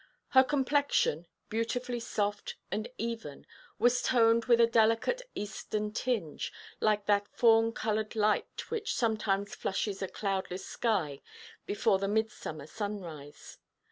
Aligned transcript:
Her 0.29 0.43
complexion, 0.43 1.27
beautifully 1.47 1.99
soft 1.99 2.55
and 2.71 2.87
even, 2.97 3.45
was 3.77 4.01
toned 4.01 4.45
with 4.45 4.59
a 4.59 4.65
delicate 4.65 5.21
eastern 5.35 5.91
tinge, 5.93 6.51
like 6.79 7.05
that 7.05 7.27
fawn–coloured 7.27 8.15
light 8.15 8.71
which 8.71 8.95
sometimes 8.95 9.53
flushes 9.53 10.01
a 10.01 10.07
cloudless 10.07 10.65
sky 10.65 11.21
before 11.67 11.99
the 11.99 12.07
midsummer 12.07 12.65
sunrise. 12.65 13.59